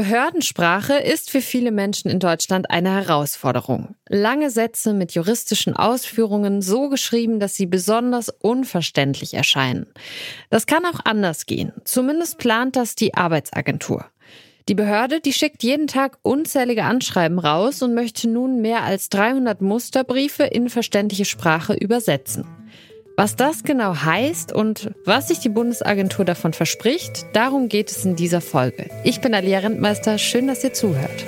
Behördensprache 0.00 0.94
ist 0.94 1.30
für 1.30 1.42
viele 1.42 1.70
Menschen 1.70 2.10
in 2.10 2.20
Deutschland 2.20 2.70
eine 2.70 2.90
Herausforderung. 2.90 3.96
Lange 4.08 4.48
Sätze 4.48 4.94
mit 4.94 5.12
juristischen 5.12 5.76
Ausführungen 5.76 6.62
so 6.62 6.88
geschrieben, 6.88 7.38
dass 7.38 7.54
sie 7.54 7.66
besonders 7.66 8.30
unverständlich 8.30 9.34
erscheinen. 9.34 9.92
Das 10.48 10.64
kann 10.64 10.86
auch 10.86 11.00
anders 11.04 11.44
gehen. 11.44 11.74
Zumindest 11.84 12.38
plant 12.38 12.76
das 12.76 12.94
die 12.94 13.12
Arbeitsagentur. 13.12 14.06
Die 14.70 14.74
Behörde, 14.74 15.20
die 15.20 15.34
schickt 15.34 15.62
jeden 15.62 15.86
Tag 15.86 16.16
unzählige 16.22 16.84
Anschreiben 16.84 17.38
raus 17.38 17.82
und 17.82 17.92
möchte 17.92 18.26
nun 18.26 18.62
mehr 18.62 18.84
als 18.84 19.10
300 19.10 19.60
Musterbriefe 19.60 20.44
in 20.44 20.70
verständliche 20.70 21.26
Sprache 21.26 21.74
übersetzen. 21.74 22.46
Was 23.16 23.36
das 23.36 23.64
genau 23.64 23.96
heißt 23.96 24.52
und 24.52 24.92
was 25.04 25.28
sich 25.28 25.40
die 25.40 25.48
Bundesagentur 25.48 26.24
davon 26.24 26.52
verspricht, 26.52 27.26
darum 27.34 27.68
geht 27.68 27.90
es 27.90 28.04
in 28.04 28.16
dieser 28.16 28.40
Folge. 28.40 28.88
Ich 29.04 29.20
bin 29.20 29.34
Alia 29.34 29.58
Rentmeister, 29.58 30.16
schön, 30.16 30.46
dass 30.46 30.64
ihr 30.64 30.72
zuhört. 30.72 31.24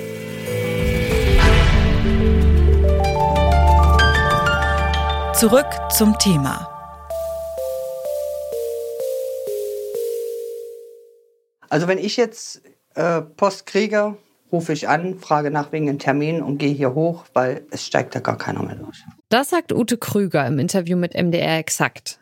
Zurück 5.35 5.67
zum 5.91 6.17
Thema. 6.17 6.69
Also 11.69 11.87
wenn 11.87 11.97
ich 11.97 12.17
jetzt 12.17 12.61
äh, 12.95 13.21
Post 13.21 13.65
kriege, 13.65 14.15
rufe 14.53 14.71
ich 14.71 14.87
an, 14.87 15.19
frage 15.19 15.51
nach 15.51 15.71
wegen 15.71 15.89
einem 15.89 15.99
Termin 15.99 16.41
und 16.41 16.59
gehe 16.59 16.73
hier 16.73 16.93
hoch, 16.93 17.25
weil 17.33 17.65
es 17.71 17.85
steigt 17.85 18.15
da 18.15 18.19
gar 18.19 18.37
keiner 18.37 18.63
mehr 18.63 18.75
durch. 18.75 19.03
Das 19.27 19.49
sagt 19.49 19.73
Ute 19.73 19.97
Krüger 19.97 20.45
im 20.47 20.59
Interview 20.59 20.95
mit 20.95 21.15
MDR 21.15 21.57
Exakt. 21.57 22.19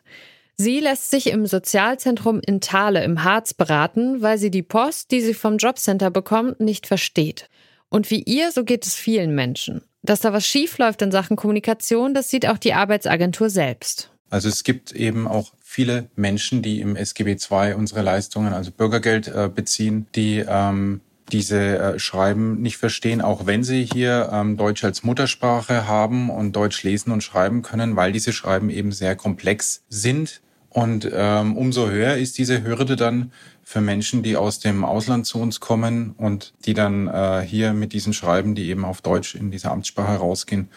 Sie 0.56 0.80
lässt 0.80 1.10
sich 1.10 1.28
im 1.28 1.46
Sozialzentrum 1.46 2.40
in 2.44 2.60
Thale 2.60 3.04
im 3.04 3.24
Harz 3.24 3.54
beraten, 3.54 4.22
weil 4.22 4.38
sie 4.38 4.50
die 4.50 4.62
Post, 4.62 5.10
die 5.10 5.20
sie 5.20 5.34
vom 5.34 5.58
Jobcenter 5.58 6.10
bekommt, 6.10 6.60
nicht 6.60 6.86
versteht. 6.86 7.48
Und 7.88 8.10
wie 8.10 8.22
ihr, 8.22 8.52
so 8.52 8.64
geht 8.64 8.86
es 8.86 8.94
vielen 8.94 9.34
Menschen. 9.34 9.82
Dass 10.02 10.20
da 10.20 10.32
was 10.32 10.46
schief 10.46 10.78
läuft 10.78 11.02
in 11.02 11.12
Sachen 11.12 11.36
Kommunikation, 11.36 12.14
das 12.14 12.30
sieht 12.30 12.48
auch 12.48 12.58
die 12.58 12.74
Arbeitsagentur 12.74 13.50
selbst. 13.50 14.10
Also 14.30 14.48
es 14.48 14.64
gibt 14.64 14.92
eben 14.92 15.28
auch 15.28 15.52
viele 15.60 16.08
Menschen, 16.16 16.62
die 16.62 16.80
im 16.80 16.96
SGB 16.96 17.36
II 17.50 17.74
unsere 17.74 18.02
Leistungen, 18.02 18.52
also 18.52 18.70
Bürgergeld 18.70 19.28
äh, 19.28 19.50
beziehen, 19.54 20.06
die 20.14 20.44
ähm, 20.46 21.02
diese 21.32 21.78
äh, 21.78 21.98
Schreiben 21.98 22.60
nicht 22.60 22.76
verstehen, 22.76 23.20
auch 23.20 23.46
wenn 23.46 23.64
sie 23.64 23.88
hier 23.90 24.30
ähm, 24.32 24.56
Deutsch 24.56 24.84
als 24.84 25.02
Muttersprache 25.02 25.86
haben 25.86 26.30
und 26.30 26.54
Deutsch 26.54 26.82
lesen 26.82 27.10
und 27.12 27.22
schreiben 27.22 27.62
können, 27.62 27.96
weil 27.96 28.12
diese 28.12 28.32
Schreiben 28.32 28.70
eben 28.70 28.92
sehr 28.92 29.16
komplex 29.16 29.82
sind. 29.88 30.40
Und 30.68 31.10
ähm, 31.12 31.56
umso 31.56 31.90
höher 31.90 32.16
ist 32.16 32.38
diese 32.38 32.64
Hürde 32.64 32.96
dann 32.96 33.32
für 33.62 33.80
Menschen, 33.80 34.22
die 34.22 34.36
aus 34.36 34.58
dem 34.58 34.84
Ausland 34.84 35.26
zu 35.26 35.38
uns 35.38 35.60
kommen 35.60 36.14
und 36.16 36.54
die 36.64 36.74
dann 36.74 37.08
äh, 37.08 37.40
hier 37.46 37.72
mit 37.72 37.92
diesen 37.92 38.12
Schreiben, 38.12 38.54
die 38.54 38.68
eben 38.68 38.84
auf 38.84 39.02
Deutsch 39.02 39.34
in 39.34 39.50
dieser 39.50 39.70
Amtssprache 39.70 40.16
rausgehen, 40.16 40.68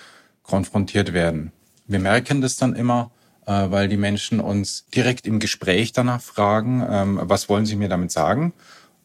konfrontiert 0.43 1.13
werden. 1.13 1.51
Wir 1.87 1.99
merken 1.99 2.41
das 2.41 2.55
dann 2.57 2.75
immer, 2.75 3.11
äh, 3.45 3.51
weil 3.69 3.87
die 3.87 3.97
Menschen 3.97 4.39
uns 4.39 4.85
direkt 4.93 5.27
im 5.27 5.39
Gespräch 5.39 5.91
danach 5.93 6.21
fragen, 6.21 6.85
ähm, 6.89 7.19
was 7.23 7.49
wollen 7.49 7.65
Sie 7.65 7.75
mir 7.75 7.89
damit 7.89 8.11
sagen? 8.11 8.53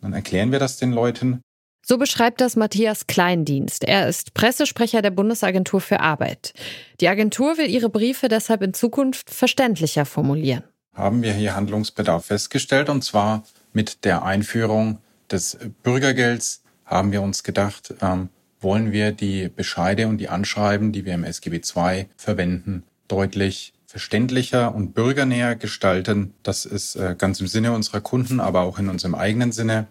Dann 0.00 0.12
erklären 0.12 0.52
wir 0.52 0.58
das 0.58 0.76
den 0.76 0.92
Leuten. 0.92 1.40
So 1.84 1.98
beschreibt 1.98 2.40
das 2.40 2.56
Matthias 2.56 3.06
Kleindienst. 3.06 3.84
Er 3.84 4.08
ist 4.08 4.34
Pressesprecher 4.34 5.02
der 5.02 5.10
Bundesagentur 5.10 5.80
für 5.80 6.00
Arbeit. 6.00 6.52
Die 7.00 7.08
Agentur 7.08 7.56
will 7.56 7.68
ihre 7.68 7.88
Briefe 7.88 8.28
deshalb 8.28 8.62
in 8.62 8.74
Zukunft 8.74 9.30
verständlicher 9.30 10.04
formulieren. 10.04 10.64
Haben 10.94 11.22
wir 11.22 11.32
hier 11.32 11.56
Handlungsbedarf 11.56 12.26
festgestellt 12.26 12.88
und 12.88 13.02
zwar 13.02 13.44
mit 13.72 14.04
der 14.04 14.24
Einführung 14.24 14.98
des 15.30 15.58
Bürgergelds 15.82 16.62
haben 16.84 17.12
wir 17.12 17.22
uns 17.22 17.44
gedacht, 17.44 17.94
ähm, 18.02 18.28
wollen 18.60 18.92
wir 18.92 19.12
die 19.12 19.48
Bescheide 19.48 20.08
und 20.08 20.18
die 20.18 20.28
Anschreiben, 20.28 20.92
die 20.92 21.04
wir 21.04 21.14
im 21.14 21.24
SGB 21.24 21.60
II 21.74 22.06
verwenden, 22.16 22.82
deutlich 23.08 23.72
verständlicher 23.90 24.72
und 24.72 24.94
bürgernäher 24.94 25.56
gestalten. 25.56 26.32
Das 26.44 26.64
ist 26.64 26.94
äh, 26.94 27.16
ganz 27.18 27.40
im 27.40 27.48
Sinne 27.48 27.72
unserer 27.72 28.00
Kunden, 28.00 28.38
aber 28.38 28.60
auch 28.60 28.78
in 28.78 28.88
unserem 28.88 29.16
eigenen 29.16 29.50
Sinne 29.50 29.88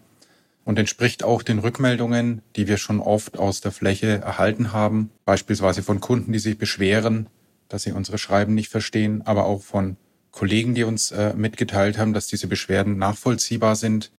und 0.64 0.80
entspricht 0.80 1.22
auch 1.22 1.44
den 1.44 1.60
Rückmeldungen, 1.60 2.42
die 2.56 2.70
wir 2.70 2.78
schon 2.78 3.02
oft 3.02 3.38
aus 3.38 3.60
der 3.60 3.74
Fläche 3.74 4.22
erhalten 4.22 4.72
haben, 4.72 5.12
beispielsweise 5.26 5.84
von 5.84 6.00
Kunden, 6.00 6.32
die 6.32 6.40
sich 6.40 6.58
beschweren, 6.58 7.28
dass 7.68 7.84
sie 7.84 7.92
unsere 7.92 8.18
Schreiben 8.18 8.56
nicht 8.56 8.70
verstehen, 8.70 9.22
aber 9.26 9.44
auch 9.44 9.62
von 9.62 9.98
Kollegen, 10.32 10.76
die 10.76 10.86
uns 10.86 11.12
äh, 11.12 11.34
mitgeteilt 11.34 11.98
haben, 11.98 12.14
dass 12.14 12.28
diese 12.28 12.48
Beschwerden 12.48 12.98
nachvollziehbar 12.98 13.76
sind. 13.76 14.14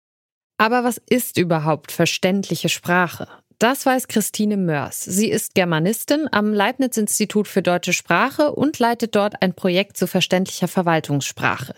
Aber 0.59 0.83
was 0.83 1.01
ist 1.09 1.37
überhaupt 1.37 1.91
verständliche 1.91 2.69
Sprache? 2.69 3.27
Das 3.61 3.85
weiß 3.85 4.07
Christine 4.07 4.57
Mörs. 4.57 5.05
Sie 5.05 5.29
ist 5.29 5.53
Germanistin 5.53 6.27
am 6.31 6.51
Leibniz-Institut 6.51 7.47
für 7.47 7.61
deutsche 7.61 7.93
Sprache 7.93 8.53
und 8.53 8.79
leitet 8.79 9.15
dort 9.15 9.43
ein 9.43 9.53
Projekt 9.53 9.97
zu 9.97 10.07
verständlicher 10.07 10.67
Verwaltungssprache. 10.67 11.75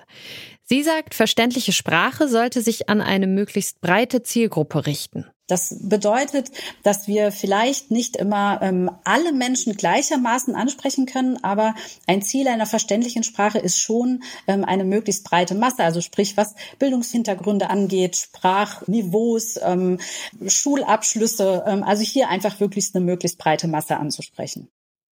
Sie 0.63 0.81
sagt, 0.81 1.13
verständliche 1.13 1.73
Sprache 1.73 2.29
sollte 2.29 2.61
sich 2.61 2.87
an 2.87 3.01
eine 3.01 3.27
möglichst 3.27 3.81
breite 3.81 4.23
Zielgruppe 4.23 4.85
richten. 4.85 5.25
Das 5.53 5.75
bedeutet, 5.81 6.49
dass 6.81 7.07
wir 7.07 7.31
vielleicht 7.31 7.91
nicht 7.91 8.15
immer 8.15 8.57
ähm, 8.63 8.89
alle 9.03 9.31
Menschen 9.33 9.77
gleichermaßen 9.77 10.55
ansprechen 10.55 11.05
können, 11.05 11.43
aber 11.43 11.75
ein 12.07 12.23
Ziel 12.23 12.47
einer 12.47 12.65
verständlichen 12.65 13.21
Sprache 13.21 13.59
ist 13.59 13.77
schon 13.79 14.23
ähm, 14.47 14.65
eine 14.65 14.83
möglichst 14.83 15.23
breite 15.23 15.53
Masse, 15.53 15.83
also 15.83 16.01
sprich, 16.01 16.37
was 16.37 16.55
Bildungshintergründe 16.79 17.69
angeht, 17.69 18.15
Sprachniveaus, 18.15 19.59
ähm, 19.61 19.99
Schulabschlüsse, 20.47 21.65
ähm, 21.67 21.83
also 21.83 22.01
hier 22.01 22.29
einfach 22.29 22.59
wirklich 22.59 22.89
eine 22.95 23.05
möglichst 23.05 23.37
breite 23.37 23.67
Masse 23.67 23.97
anzusprechen. 23.97 24.69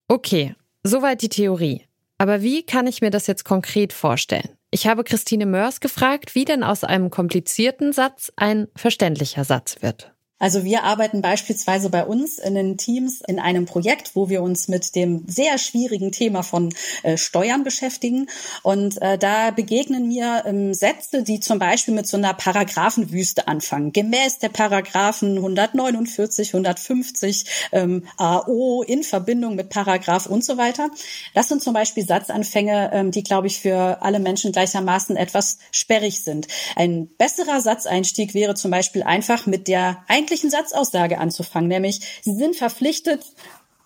Okay, 0.08 0.56
soweit 0.82 1.22
die 1.22 1.30
Theorie. 1.30 1.86
Aber 2.18 2.42
wie 2.42 2.64
kann 2.64 2.88
ich 2.88 3.02
mir 3.02 3.12
das 3.12 3.28
jetzt 3.28 3.46
konkret 3.46 3.94
vorstellen? 3.94 4.50
Ich 4.72 4.88
habe 4.88 5.04
Christine 5.04 5.46
Mörs 5.46 5.82
gefragt, 5.82 6.34
wie 6.34 6.46
denn 6.46 6.64
aus 6.64 6.84
einem 6.84 7.12
komplizierten 7.12 7.94
Satz 7.94 8.32
ein 8.38 8.70
verständlicher 8.76 9.44
Satz 9.44 9.76
wird. 9.82 10.16
Also 10.42 10.64
wir 10.64 10.84
arbeiten 10.84 11.22
beispielsweise 11.22 11.92
bei 11.92 12.04
uns 12.04 12.40
in 12.40 12.56
den 12.56 12.76
Teams 12.76 13.22
in 13.28 13.40
einem 13.40 13.68
Projekt, 13.68 14.16
wo 14.16 14.28
wir 14.28 14.42
uns 14.42 14.68
mit 14.68 14.96
dem 14.96 15.24
sehr 15.28 15.60
schwierigen 15.60 16.12
Thema 16.12 16.42
von 16.42 16.74
äh, 17.04 17.16
Steuern 17.16 17.64
beschäftigen. 17.64 18.28
Und 18.64 19.00
äh, 19.04 19.20
da 19.20 19.52
begegnen 19.52 20.08
mir 20.08 20.44
ähm, 20.48 20.74
Sätze, 20.74 21.22
die 21.22 21.40
zum 21.40 21.60
Beispiel 21.60 21.94
mit 21.94 22.08
so 22.08 22.18
einer 22.18 22.34
Paragraphenwüste 22.34 23.48
anfangen. 23.48 23.94
Gemäß 23.94 24.40
der 24.40 24.50
Paragraphen 24.50 25.38
149, 25.38 26.56
150 26.56 27.46
ähm, 27.72 28.08
AO 28.18 28.82
in 28.82 29.04
Verbindung 29.04 29.54
mit 29.54 29.70
Paragraph 29.70 30.26
und 30.26 30.44
so 30.44 30.58
weiter. 30.58 30.90
Das 31.36 31.50
sind 31.50 31.62
zum 31.62 31.76
Beispiel 31.76 32.04
Satzanfänge, 32.04 32.90
ähm, 32.94 33.12
die, 33.12 33.22
glaube 33.22 33.46
ich, 33.46 33.60
für 33.60 34.02
alle 34.02 34.20
Menschen 34.20 34.52
gleichermaßen 34.52 35.18
etwas 35.18 35.60
sperrig 35.72 36.24
sind. 36.24 36.48
Ein 36.76 37.10
besserer 37.20 37.62
Satzeinstieg 37.62 38.34
wäre 38.34 38.56
zum 38.56 38.72
Beispiel 38.72 39.04
einfach 39.04 39.46
mit 39.46 39.68
der 39.68 40.04
eigentlich 40.08 40.31
eigentlichen 40.32 40.50
Satzaussage 40.50 41.20
anzufangen, 41.20 41.68
nämlich 41.68 42.00
sie 42.22 42.34
sind 42.34 42.56
verpflichtet, 42.56 43.26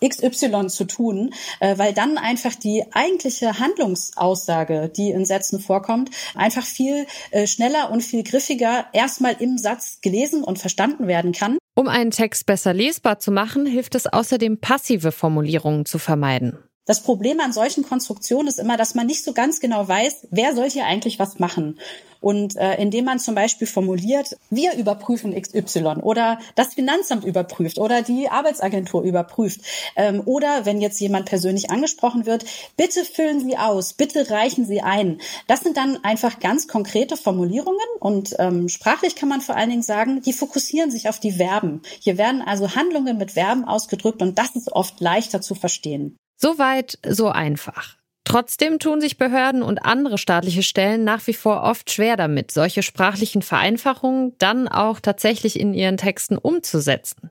XY 0.05 0.67
zu 0.67 0.85
tun, 0.85 1.33
äh, 1.59 1.77
weil 1.77 1.93
dann 1.93 2.17
einfach 2.17 2.53
die 2.53 2.83
eigentliche 2.91 3.59
Handlungsaussage, 3.59 4.91
die 4.95 5.09
in 5.09 5.25
Sätzen 5.25 5.59
vorkommt, 5.59 6.11
einfach 6.35 6.65
viel 6.65 7.07
äh, 7.31 7.47
schneller 7.47 7.89
und 7.91 8.01
viel 8.01 8.23
griffiger 8.23 8.85
erstmal 8.93 9.37
im 9.39 9.57
Satz 9.57 10.01
gelesen 10.01 10.43
und 10.43 10.59
verstanden 10.59 11.07
werden 11.07 11.31
kann. 11.31 11.57
Um 11.75 11.87
einen 11.87 12.11
Text 12.11 12.45
besser 12.45 12.73
lesbar 12.73 13.19
zu 13.19 13.31
machen, 13.31 13.65
hilft 13.65 13.95
es 13.95 14.05
außerdem, 14.05 14.59
passive 14.59 15.11
Formulierungen 15.11 15.85
zu 15.85 15.97
vermeiden. 15.97 16.59
Das 16.85 17.01
Problem 17.01 17.39
an 17.39 17.51
solchen 17.51 17.83
Konstruktionen 17.83 18.47
ist 18.47 18.59
immer, 18.59 18.77
dass 18.77 18.93
man 18.93 19.07
nicht 19.07 19.23
so 19.23 19.33
ganz 19.33 19.59
genau 19.59 19.87
weiß, 19.87 20.27
wer 20.29 20.53
soll 20.53 20.69
hier 20.69 20.85
eigentlich 20.85 21.17
was 21.17 21.39
machen. 21.39 21.79
Und 22.21 22.55
äh, 22.55 22.81
indem 22.81 23.05
man 23.05 23.19
zum 23.19 23.35
Beispiel 23.35 23.67
formuliert, 23.67 24.37
wir 24.49 24.73
überprüfen 24.73 25.39
XY 25.39 26.01
oder 26.01 26.39
das 26.55 26.73
Finanzamt 26.73 27.23
überprüft 27.23 27.77
oder 27.77 28.01
die 28.01 28.29
Arbeitsagentur 28.29 29.03
überprüft 29.03 29.61
ähm, 29.95 30.21
oder 30.25 30.65
wenn 30.65 30.81
jetzt 30.81 30.99
jemand 30.99 31.25
persönlich 31.25 31.69
angesprochen 31.69 32.25
wird, 32.25 32.45
bitte 32.77 33.05
füllen 33.05 33.39
Sie 33.39 33.57
aus, 33.57 33.93
bitte 33.93 34.29
reichen 34.31 34.65
Sie 34.65 34.81
ein. 34.81 35.19
Das 35.47 35.61
sind 35.61 35.77
dann 35.77 36.03
einfach 36.03 36.39
ganz 36.39 36.67
konkrete 36.67 37.17
Formulierungen 37.17 37.77
und 37.99 38.35
ähm, 38.39 38.69
sprachlich 38.69 39.15
kann 39.15 39.29
man 39.29 39.41
vor 39.41 39.55
allen 39.55 39.69
Dingen 39.69 39.83
sagen, 39.83 40.21
die 40.21 40.33
fokussieren 40.33 40.89
sich 40.89 41.09
auf 41.09 41.19
die 41.19 41.33
Verben. 41.33 41.81
Hier 41.99 42.17
werden 42.17 42.41
also 42.41 42.75
Handlungen 42.75 43.17
mit 43.17 43.33
Verben 43.33 43.65
ausgedrückt 43.65 44.21
und 44.21 44.39
das 44.39 44.55
ist 44.55 44.71
oft 44.71 44.99
leichter 44.99 45.41
zu 45.41 45.53
verstehen. 45.53 46.17
So 46.35 46.59
weit, 46.59 46.99
so 47.07 47.29
einfach. 47.29 47.97
Trotzdem 48.25 48.79
tun 48.79 49.01
sich 49.01 49.17
Behörden 49.17 49.61
und 49.61 49.85
andere 49.85 50.17
staatliche 50.17 50.63
Stellen 50.63 51.03
nach 51.03 51.25
wie 51.27 51.33
vor 51.33 51.61
oft 51.61 51.91
schwer 51.91 52.17
damit, 52.17 52.51
solche 52.51 52.81
sprachlichen 52.81 53.43
Vereinfachungen 53.43 54.33
dann 54.39 54.67
auch 54.67 54.99
tatsächlich 54.99 55.59
in 55.59 55.75
ihren 55.75 55.97
Texten 55.97 56.37
umzusetzen. 56.37 57.29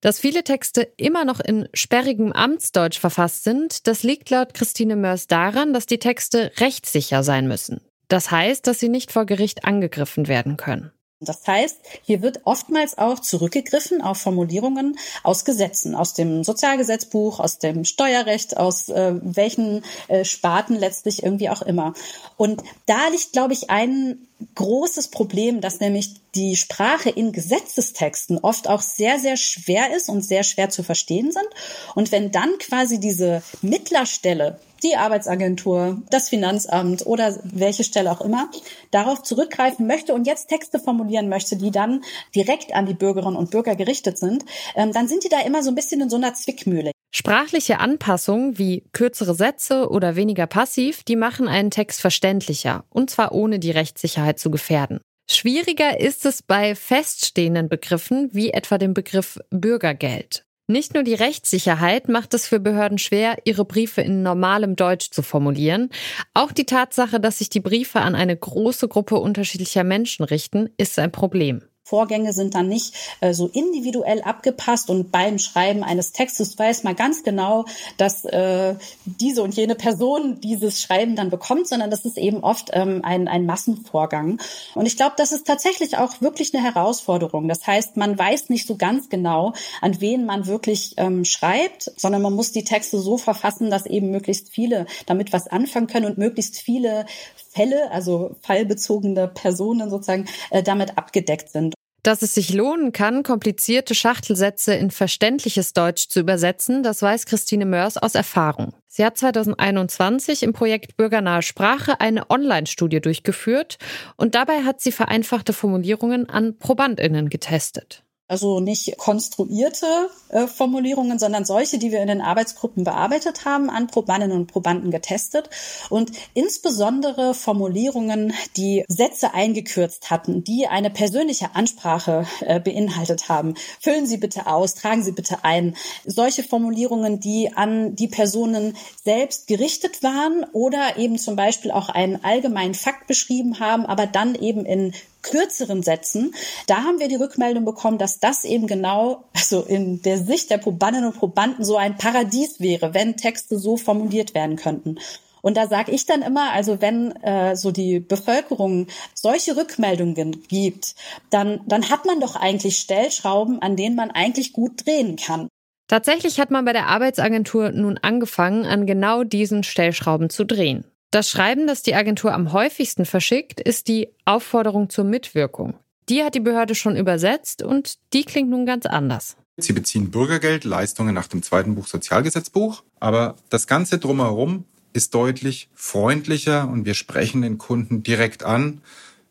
Dass 0.00 0.18
viele 0.18 0.42
Texte 0.42 0.88
immer 0.96 1.26
noch 1.26 1.40
in 1.40 1.68
sperrigem 1.74 2.32
Amtsdeutsch 2.32 2.98
verfasst 2.98 3.44
sind, 3.44 3.86
das 3.86 4.02
liegt 4.02 4.30
laut 4.30 4.54
Christine 4.54 4.96
Mörs 4.96 5.26
daran, 5.26 5.74
dass 5.74 5.84
die 5.84 5.98
Texte 5.98 6.50
rechtssicher 6.56 7.22
sein 7.22 7.46
müssen. 7.46 7.82
Das 8.08 8.30
heißt, 8.30 8.66
dass 8.66 8.80
sie 8.80 8.88
nicht 8.88 9.12
vor 9.12 9.26
Gericht 9.26 9.66
angegriffen 9.66 10.26
werden 10.26 10.56
können. 10.56 10.90
Das 11.22 11.46
heißt, 11.46 11.76
hier 12.02 12.22
wird 12.22 12.40
oftmals 12.44 12.96
auch 12.96 13.18
zurückgegriffen 13.18 14.00
auf 14.00 14.16
Formulierungen 14.16 14.98
aus 15.22 15.44
Gesetzen, 15.44 15.94
aus 15.94 16.14
dem 16.14 16.44
Sozialgesetzbuch, 16.44 17.40
aus 17.40 17.58
dem 17.58 17.84
Steuerrecht, 17.84 18.56
aus 18.56 18.88
äh, 18.88 19.12
welchen 19.20 19.84
äh, 20.08 20.24
Sparten 20.24 20.76
letztlich 20.76 21.22
irgendwie 21.22 21.50
auch 21.50 21.60
immer. 21.60 21.92
Und 22.38 22.62
da 22.86 23.08
liegt, 23.08 23.34
glaube 23.34 23.52
ich, 23.52 23.68
ein 23.68 24.26
großes 24.54 25.08
Problem, 25.08 25.60
dass 25.60 25.80
nämlich 25.80 26.14
die 26.34 26.56
Sprache 26.56 27.10
in 27.10 27.32
Gesetzestexten 27.32 28.38
oft 28.38 28.66
auch 28.66 28.80
sehr, 28.80 29.18
sehr 29.18 29.36
schwer 29.36 29.94
ist 29.94 30.08
und 30.08 30.22
sehr 30.22 30.42
schwer 30.42 30.70
zu 30.70 30.82
verstehen 30.82 31.32
sind. 31.32 31.48
Und 31.94 32.12
wenn 32.12 32.30
dann 32.30 32.56
quasi 32.58 32.98
diese 32.98 33.42
Mittlerstelle 33.60 34.58
die 34.82 34.96
Arbeitsagentur, 34.96 36.02
das 36.10 36.28
Finanzamt 36.28 37.06
oder 37.06 37.38
welche 37.44 37.84
Stelle 37.84 38.10
auch 38.10 38.20
immer 38.20 38.50
darauf 38.90 39.22
zurückgreifen 39.22 39.86
möchte 39.86 40.14
und 40.14 40.26
jetzt 40.26 40.48
Texte 40.48 40.78
formulieren 40.78 41.28
möchte, 41.28 41.56
die 41.56 41.70
dann 41.70 42.02
direkt 42.34 42.74
an 42.74 42.86
die 42.86 42.94
Bürgerinnen 42.94 43.36
und 43.36 43.50
Bürger 43.50 43.76
gerichtet 43.76 44.18
sind, 44.18 44.44
ähm, 44.74 44.92
dann 44.92 45.08
sind 45.08 45.24
die 45.24 45.28
da 45.28 45.40
immer 45.40 45.62
so 45.62 45.70
ein 45.70 45.74
bisschen 45.74 46.00
in 46.00 46.10
so 46.10 46.16
einer 46.16 46.34
Zwickmühle. 46.34 46.92
Sprachliche 47.12 47.80
Anpassungen 47.80 48.56
wie 48.56 48.84
kürzere 48.92 49.34
Sätze 49.34 49.88
oder 49.90 50.14
weniger 50.14 50.46
passiv, 50.46 51.02
die 51.02 51.16
machen 51.16 51.48
einen 51.48 51.70
Text 51.70 52.00
verständlicher 52.00 52.84
und 52.88 53.10
zwar 53.10 53.32
ohne 53.32 53.58
die 53.58 53.72
Rechtssicherheit 53.72 54.38
zu 54.38 54.50
gefährden. 54.50 55.00
Schwieriger 55.28 56.00
ist 56.00 56.26
es 56.26 56.42
bei 56.42 56.74
feststehenden 56.74 57.68
Begriffen 57.68 58.30
wie 58.32 58.50
etwa 58.50 58.78
dem 58.78 58.94
Begriff 58.94 59.38
Bürgergeld. 59.50 60.44
Nicht 60.70 60.94
nur 60.94 61.02
die 61.02 61.14
Rechtssicherheit 61.14 62.08
macht 62.08 62.32
es 62.32 62.46
für 62.46 62.60
Behörden 62.60 62.98
schwer, 62.98 63.38
ihre 63.44 63.64
Briefe 63.64 64.02
in 64.02 64.22
normalem 64.22 64.76
Deutsch 64.76 65.10
zu 65.10 65.20
formulieren. 65.20 65.90
Auch 66.32 66.52
die 66.52 66.64
Tatsache, 66.64 67.18
dass 67.18 67.38
sich 67.38 67.50
die 67.50 67.58
Briefe 67.58 67.98
an 68.02 68.14
eine 68.14 68.36
große 68.36 68.86
Gruppe 68.86 69.16
unterschiedlicher 69.16 69.82
Menschen 69.82 70.22
richten, 70.22 70.70
ist 70.76 70.96
ein 71.00 71.10
Problem. 71.10 71.64
Vorgänge 71.90 72.32
sind 72.32 72.54
dann 72.54 72.68
nicht 72.68 72.94
äh, 73.20 73.34
so 73.34 73.48
individuell 73.48 74.22
abgepasst 74.22 74.90
und 74.90 75.10
beim 75.10 75.40
Schreiben 75.40 75.82
eines 75.82 76.12
Textes 76.12 76.56
weiß 76.56 76.84
man 76.84 76.94
ganz 76.94 77.24
genau, 77.24 77.64
dass 77.96 78.24
äh, 78.24 78.76
diese 79.04 79.42
und 79.42 79.56
jene 79.56 79.74
Person 79.74 80.40
dieses 80.40 80.80
Schreiben 80.80 81.16
dann 81.16 81.30
bekommt, 81.30 81.66
sondern 81.66 81.90
das 81.90 82.04
ist 82.04 82.16
eben 82.16 82.44
oft 82.44 82.70
ähm, 82.74 83.00
ein, 83.02 83.26
ein 83.26 83.44
Massenvorgang. 83.44 84.40
Und 84.76 84.86
ich 84.86 84.96
glaube, 84.96 85.14
das 85.16 85.32
ist 85.32 85.48
tatsächlich 85.48 85.98
auch 85.98 86.20
wirklich 86.20 86.54
eine 86.54 86.62
Herausforderung. 86.62 87.48
Das 87.48 87.66
heißt, 87.66 87.96
man 87.96 88.16
weiß 88.16 88.50
nicht 88.50 88.68
so 88.68 88.76
ganz 88.76 89.08
genau, 89.08 89.52
an 89.80 90.00
wen 90.00 90.24
man 90.24 90.46
wirklich 90.46 90.94
ähm, 90.96 91.24
schreibt, 91.24 91.90
sondern 91.96 92.22
man 92.22 92.34
muss 92.34 92.52
die 92.52 92.62
Texte 92.62 93.00
so 93.00 93.18
verfassen, 93.18 93.68
dass 93.68 93.86
eben 93.86 94.12
möglichst 94.12 94.50
viele 94.50 94.86
damit 95.06 95.32
was 95.32 95.48
anfangen 95.48 95.88
können 95.88 96.06
und 96.06 96.18
möglichst 96.18 96.60
viele 96.60 97.06
Fälle, 97.50 97.90
also 97.90 98.36
fallbezogene 98.42 99.26
Personen 99.26 99.90
sozusagen, 99.90 100.26
äh, 100.50 100.62
damit 100.62 100.96
abgedeckt 100.96 101.50
sind. 101.50 101.74
Dass 102.02 102.22
es 102.22 102.34
sich 102.34 102.54
lohnen 102.54 102.92
kann, 102.92 103.22
komplizierte 103.22 103.94
Schachtelsätze 103.94 104.74
in 104.74 104.90
verständliches 104.90 105.74
Deutsch 105.74 106.08
zu 106.08 106.20
übersetzen, 106.20 106.82
das 106.82 107.02
weiß 107.02 107.26
Christine 107.26 107.66
Mörs 107.66 107.98
aus 107.98 108.14
Erfahrung. 108.14 108.72
Sie 108.86 109.04
hat 109.04 109.18
2021 109.18 110.42
im 110.42 110.52
Projekt 110.52 110.96
Bürgernahe 110.96 111.42
Sprache 111.42 112.00
eine 112.00 112.30
Online-Studie 112.30 113.00
durchgeführt 113.00 113.78
und 114.16 114.34
dabei 114.34 114.64
hat 114.64 114.80
sie 114.80 114.92
vereinfachte 114.92 115.52
Formulierungen 115.52 116.28
an 116.28 116.56
Probandinnen 116.58 117.28
getestet. 117.28 118.02
Also 118.30 118.60
nicht 118.60 118.96
konstruierte 118.96 120.08
äh, 120.28 120.46
Formulierungen, 120.46 121.18
sondern 121.18 121.44
solche, 121.44 121.78
die 121.78 121.90
wir 121.90 122.00
in 122.00 122.06
den 122.06 122.20
Arbeitsgruppen 122.20 122.84
bearbeitet 122.84 123.44
haben, 123.44 123.68
an 123.68 123.88
Probandinnen 123.88 124.36
und 124.36 124.46
Probanden 124.46 124.92
getestet. 124.92 125.50
Und 125.88 126.12
insbesondere 126.32 127.34
Formulierungen, 127.34 128.32
die 128.56 128.84
Sätze 128.86 129.34
eingekürzt 129.34 130.10
hatten, 130.10 130.44
die 130.44 130.68
eine 130.68 130.90
persönliche 130.90 131.56
Ansprache 131.56 132.24
äh, 132.42 132.60
beinhaltet 132.60 133.28
haben. 133.28 133.54
Füllen 133.80 134.06
Sie 134.06 134.18
bitte 134.18 134.46
aus, 134.46 134.76
tragen 134.76 135.02
Sie 135.02 135.10
bitte 135.10 135.42
ein. 135.42 135.74
Solche 136.06 136.44
Formulierungen, 136.44 137.18
die 137.18 137.50
an 137.56 137.96
die 137.96 138.06
Personen 138.06 138.76
selbst 139.02 139.48
gerichtet 139.48 140.04
waren 140.04 140.46
oder 140.52 140.98
eben 140.98 141.18
zum 141.18 141.34
Beispiel 141.34 141.72
auch 141.72 141.88
einen 141.88 142.22
allgemeinen 142.22 142.74
Fakt 142.74 143.08
beschrieben 143.08 143.58
haben, 143.58 143.86
aber 143.86 144.06
dann 144.06 144.36
eben 144.36 144.64
in 144.64 144.92
kürzeren 145.22 145.82
Sätzen, 145.82 146.34
da 146.66 146.84
haben 146.84 146.98
wir 146.98 147.08
die 147.08 147.16
Rückmeldung 147.16 147.64
bekommen, 147.64 147.98
dass 147.98 148.20
das 148.20 148.44
eben 148.44 148.66
genau, 148.66 149.24
also 149.34 149.62
in 149.62 150.02
der 150.02 150.18
Sicht 150.18 150.50
der 150.50 150.58
Probandinnen 150.58 151.10
und 151.10 151.18
Probanden 151.18 151.64
so 151.64 151.76
ein 151.76 151.96
Paradies 151.96 152.60
wäre, 152.60 152.94
wenn 152.94 153.16
Texte 153.16 153.58
so 153.58 153.76
formuliert 153.76 154.34
werden 154.34 154.56
könnten. 154.56 154.98
Und 155.42 155.56
da 155.56 155.66
sage 155.66 155.92
ich 155.92 156.06
dann 156.06 156.22
immer, 156.22 156.52
also 156.52 156.80
wenn 156.80 157.12
äh, 157.22 157.56
so 157.56 157.70
die 157.70 158.00
Bevölkerung 158.00 158.86
solche 159.14 159.56
Rückmeldungen 159.56 160.42
gibt, 160.48 160.94
dann, 161.30 161.60
dann 161.66 161.88
hat 161.88 162.04
man 162.04 162.20
doch 162.20 162.36
eigentlich 162.36 162.78
Stellschrauben, 162.78 163.62
an 163.62 163.76
denen 163.76 163.96
man 163.96 164.10
eigentlich 164.10 164.52
gut 164.52 164.84
drehen 164.86 165.16
kann. 165.16 165.48
Tatsächlich 165.88 166.38
hat 166.38 166.50
man 166.50 166.64
bei 166.64 166.72
der 166.72 166.86
Arbeitsagentur 166.86 167.72
nun 167.72 167.98
angefangen, 167.98 168.64
an 168.64 168.86
genau 168.86 169.24
diesen 169.24 169.64
Stellschrauben 169.64 170.30
zu 170.30 170.44
drehen. 170.44 170.84
Das 171.10 171.28
Schreiben, 171.28 171.66
das 171.66 171.82
die 171.82 171.96
Agentur 171.96 172.32
am 172.32 172.52
häufigsten 172.52 173.04
verschickt, 173.04 173.60
ist 173.60 173.88
die 173.88 174.10
Aufforderung 174.24 174.90
zur 174.90 175.04
Mitwirkung. 175.04 175.74
Die 176.08 176.22
hat 176.22 176.36
die 176.36 176.40
Behörde 176.40 176.76
schon 176.76 176.96
übersetzt 176.96 177.64
und 177.64 177.98
die 178.12 178.22
klingt 178.22 178.48
nun 178.48 178.64
ganz 178.64 178.86
anders. 178.86 179.36
Sie 179.56 179.72
beziehen 179.72 180.12
Bürgergeld, 180.12 180.64
Leistungen 180.64 181.12
nach 181.12 181.26
dem 181.26 181.42
zweiten 181.42 181.74
Buch 181.74 181.88
Sozialgesetzbuch, 181.88 182.84
aber 183.00 183.34
das 183.48 183.66
Ganze 183.66 183.98
drumherum 183.98 184.64
ist 184.92 185.12
deutlich 185.14 185.68
freundlicher 185.74 186.68
und 186.68 186.84
wir 186.84 186.94
sprechen 186.94 187.42
den 187.42 187.58
Kunden 187.58 188.04
direkt 188.04 188.44
an. 188.44 188.80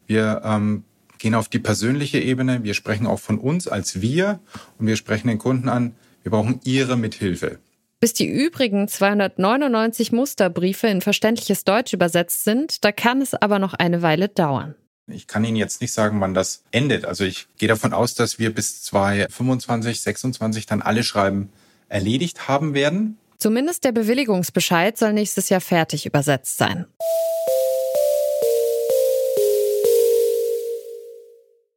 Wir 0.06 0.42
ähm, 0.44 0.84
gehen 1.18 1.34
auf 1.34 1.48
die 1.48 1.60
persönliche 1.60 2.20
Ebene, 2.20 2.64
wir 2.64 2.74
sprechen 2.74 3.08
auch 3.08 3.20
von 3.20 3.38
uns 3.38 3.70
als 3.70 4.02
wir 4.02 4.40
und 4.78 4.88
wir 4.88 4.98
sprechen 4.98 5.30
den 5.30 5.38
Kunden 5.38 5.70
an, 5.70 5.96
wir 6.24 6.31
brauchen 6.31 6.60
Ihre 6.66 6.98
Mithilfe. 6.98 7.60
Bis 8.00 8.13
die 8.13 8.28
übrigen 8.28 8.88
299 8.88 10.13
Musterbriefe 10.13 10.88
in 10.88 11.01
verständliches 11.01 11.66
Deutsch 11.66 11.92
übersetzt 11.92 12.46
sind, 12.46 12.86
da 12.86 12.94
kann 12.94 13.22
es 13.22 13.34
aber 13.34 13.60
noch 13.60 13.74
eine 13.74 14.01
Weile 14.01 14.30
dauern. 14.30 14.75
Ich 15.07 15.28
kann 15.28 15.44
Ihnen 15.44 15.57
jetzt 15.57 15.81
nicht 15.81 15.92
sagen, 15.92 16.22
wann 16.22 16.34
das 16.34 16.63
endet. 16.72 17.04
Also 17.04 17.25
ich 17.25 17.48
gehe 17.57 17.68
davon 17.68 17.94
aus, 17.94 18.13
dass 18.13 18.40
wir 18.40 18.54
bis 18.54 18.84
2025, 18.84 20.01
26 20.01 20.66
dann 20.66 20.81
alle 20.81 21.04
Schreiben 21.04 21.50
erledigt 21.90 22.48
haben 22.48 22.74
werden. 22.74 23.18
Zumindest 23.38 23.84
der 23.84 23.92
Bewilligungsbescheid 23.92 24.98
soll 24.98 25.13
nächstes 25.13 25.50
Jahr 25.50 25.62
fertig 25.62 26.06
übersetzt 26.06 26.57
sein. 26.57 26.86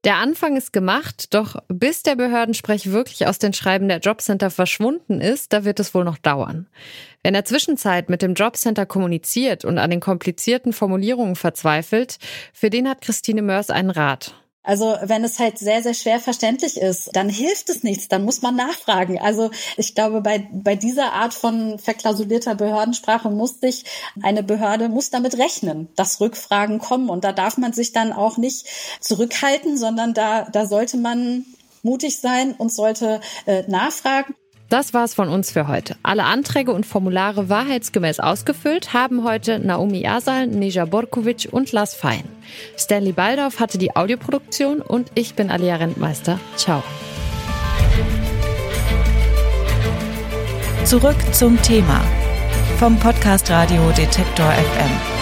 Der 0.04 0.16
Anfang 0.16 0.56
ist 0.56 0.72
gemacht, 0.72 1.32
doch 1.32 1.62
bis 1.68 2.02
der 2.02 2.16
Behördensprech 2.16 2.90
wirklich 2.90 3.28
aus 3.28 3.38
den 3.38 3.52
Schreiben 3.52 3.86
der 3.86 4.00
Jobcenter 4.00 4.50
verschwunden 4.50 5.20
ist, 5.20 5.52
da 5.52 5.64
wird 5.64 5.78
es 5.78 5.94
wohl 5.94 6.02
noch 6.02 6.18
dauern. 6.18 6.66
Wer 7.22 7.28
in 7.28 7.34
der 7.34 7.44
Zwischenzeit 7.44 8.10
mit 8.10 8.20
dem 8.20 8.34
Jobcenter 8.34 8.84
kommuniziert 8.84 9.64
und 9.64 9.78
an 9.78 9.90
den 9.90 10.00
komplizierten 10.00 10.72
Formulierungen 10.72 11.36
verzweifelt, 11.36 12.18
für 12.52 12.68
den 12.68 12.88
hat 12.88 13.00
Christine 13.00 13.42
Mörs 13.42 13.70
einen 13.70 13.90
Rat. 13.90 14.34
Also 14.64 14.96
wenn 15.02 15.24
es 15.24 15.38
halt 15.38 15.58
sehr, 15.58 15.82
sehr 15.82 15.94
schwer 15.94 16.20
verständlich 16.20 16.76
ist, 16.76 17.10
dann 17.14 17.28
hilft 17.28 17.68
es 17.68 17.82
nichts, 17.82 18.08
dann 18.08 18.24
muss 18.24 18.42
man 18.42 18.54
nachfragen. 18.54 19.18
Also 19.18 19.50
ich 19.76 19.94
glaube, 19.94 20.20
bei, 20.20 20.48
bei 20.52 20.76
dieser 20.76 21.12
Art 21.12 21.34
von 21.34 21.80
verklausulierter 21.80 22.54
Behördensprache 22.54 23.28
muss 23.28 23.58
sich 23.60 23.84
eine 24.22 24.44
Behörde, 24.44 24.88
muss 24.88 25.10
damit 25.10 25.36
rechnen, 25.36 25.88
dass 25.96 26.20
Rückfragen 26.20 26.78
kommen. 26.78 27.08
Und 27.10 27.24
da 27.24 27.32
darf 27.32 27.58
man 27.58 27.72
sich 27.72 27.92
dann 27.92 28.12
auch 28.12 28.36
nicht 28.36 28.66
zurückhalten, 29.00 29.76
sondern 29.76 30.14
da, 30.14 30.44
da 30.44 30.66
sollte 30.66 30.96
man 30.96 31.44
mutig 31.82 32.20
sein 32.20 32.52
und 32.52 32.72
sollte 32.72 33.20
äh, 33.46 33.64
nachfragen. 33.68 34.34
Das 34.72 34.94
war's 34.94 35.12
von 35.12 35.28
uns 35.28 35.50
für 35.50 35.68
heute. 35.68 35.96
Alle 36.02 36.24
Anträge 36.24 36.72
und 36.72 36.86
Formulare 36.86 37.50
wahrheitsgemäß 37.50 38.20
ausgefüllt 38.20 38.94
haben 38.94 39.22
heute 39.22 39.58
Naomi 39.58 40.06
Asal, 40.06 40.46
Neja 40.46 40.86
Borkovic 40.86 41.46
und 41.50 41.72
Lars 41.72 41.94
Fein. 41.94 42.22
Stanley 42.78 43.12
Baldorf 43.12 43.60
hatte 43.60 43.76
die 43.76 43.94
Audioproduktion 43.94 44.80
und 44.80 45.10
ich 45.14 45.34
bin 45.34 45.50
Alia 45.50 45.76
Rentmeister. 45.76 46.40
Ciao. 46.56 46.82
Zurück 50.86 51.16
zum 51.32 51.60
Thema 51.60 52.00
vom 52.78 52.98
Podcast 52.98 53.50
Radio 53.50 53.90
Detektor 53.90 54.50
FM. 54.52 55.21